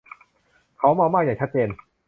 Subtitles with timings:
[0.77, 1.69] เค้าเมามากอย่างชัดเจน